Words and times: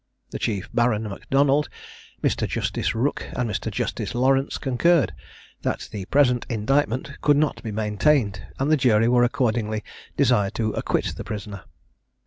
The 0.31 0.39
Chief 0.39 0.67
Baron 0.73 1.03
Macdonald, 1.03 1.69
Mr. 2.23 2.47
Justice 2.47 2.95
Rooke, 2.95 3.27
and 3.35 3.47
Mr. 3.47 3.69
Justice 3.69 4.15
Lawrence 4.15 4.57
concurred, 4.57 5.13
that 5.61 5.89
the 5.91 6.05
present 6.05 6.43
indictment 6.49 7.21
could 7.21 7.37
not 7.37 7.61
be 7.61 7.71
maintained; 7.71 8.41
and 8.57 8.71
the 8.71 8.77
jury 8.77 9.07
were 9.07 9.23
accordingly 9.23 9.83
desired 10.17 10.55
to 10.55 10.71
acquit 10.73 11.13
the 11.17 11.23
prisoner. 11.23 11.65